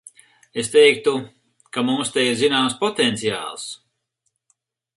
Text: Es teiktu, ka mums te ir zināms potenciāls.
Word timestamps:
Es 0.61 0.69
teiktu, 0.75 1.13
ka 1.77 1.83
mums 1.89 2.11
te 2.15 2.23
ir 2.29 2.39
zināms 2.41 2.77
potenciāls. 2.81 3.69